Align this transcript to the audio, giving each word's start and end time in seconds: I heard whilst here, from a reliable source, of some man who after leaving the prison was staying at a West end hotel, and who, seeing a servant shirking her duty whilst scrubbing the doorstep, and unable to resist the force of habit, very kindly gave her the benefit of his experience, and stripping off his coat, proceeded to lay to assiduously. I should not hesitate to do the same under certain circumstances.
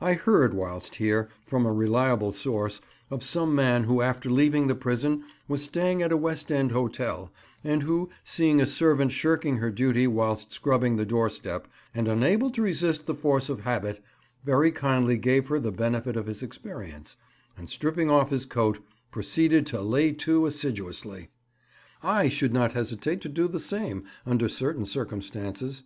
I 0.00 0.14
heard 0.14 0.54
whilst 0.54 0.94
here, 0.94 1.28
from 1.44 1.66
a 1.66 1.70
reliable 1.74 2.32
source, 2.32 2.80
of 3.10 3.22
some 3.22 3.54
man 3.54 3.84
who 3.84 4.00
after 4.00 4.30
leaving 4.30 4.68
the 4.68 4.74
prison 4.74 5.24
was 5.48 5.62
staying 5.64 6.00
at 6.00 6.10
a 6.10 6.16
West 6.16 6.50
end 6.50 6.72
hotel, 6.72 7.30
and 7.62 7.82
who, 7.82 8.08
seeing 8.24 8.58
a 8.58 8.66
servant 8.66 9.12
shirking 9.12 9.58
her 9.58 9.70
duty 9.70 10.06
whilst 10.06 10.50
scrubbing 10.50 10.96
the 10.96 11.04
doorstep, 11.04 11.68
and 11.94 12.08
unable 12.08 12.50
to 12.52 12.62
resist 12.62 13.04
the 13.04 13.14
force 13.14 13.50
of 13.50 13.64
habit, 13.64 14.02
very 14.46 14.72
kindly 14.72 15.18
gave 15.18 15.48
her 15.48 15.60
the 15.60 15.70
benefit 15.72 16.16
of 16.16 16.24
his 16.24 16.42
experience, 16.42 17.16
and 17.54 17.68
stripping 17.68 18.08
off 18.08 18.30
his 18.30 18.46
coat, 18.46 18.78
proceeded 19.10 19.66
to 19.66 19.82
lay 19.82 20.10
to 20.10 20.46
assiduously. 20.46 21.28
I 22.02 22.30
should 22.30 22.54
not 22.54 22.72
hesitate 22.72 23.20
to 23.20 23.28
do 23.28 23.46
the 23.46 23.60
same 23.60 24.04
under 24.24 24.48
certain 24.48 24.86
circumstances. 24.86 25.82